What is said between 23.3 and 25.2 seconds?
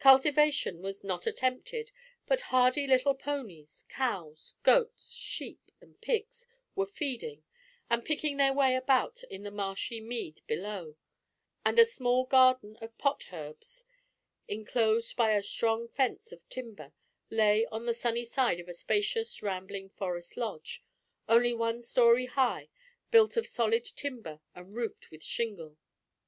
of solid timber and roofed